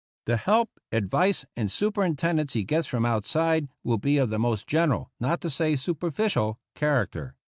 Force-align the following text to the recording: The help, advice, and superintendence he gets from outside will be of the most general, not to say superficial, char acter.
The 0.25 0.37
help, 0.37 0.79
advice, 0.91 1.45
and 1.55 1.69
superintendence 1.69 2.53
he 2.53 2.63
gets 2.63 2.87
from 2.87 3.05
outside 3.05 3.67
will 3.83 3.99
be 3.99 4.17
of 4.17 4.31
the 4.31 4.39
most 4.39 4.65
general, 4.65 5.11
not 5.19 5.41
to 5.41 5.49
say 5.51 5.75
superficial, 5.75 6.57
char 6.73 7.05
acter. 7.05 7.33